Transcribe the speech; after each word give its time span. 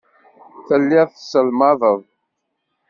Telliḍ 0.67 1.07
tesselmadeḍ. 1.11 1.99